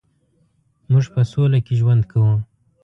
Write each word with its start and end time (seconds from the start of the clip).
مونږ 0.89 1.05
په 1.13 1.21
سوله 1.31 1.59
کې 1.65 1.73
ژوند 1.79 2.03
کوو 2.11 2.33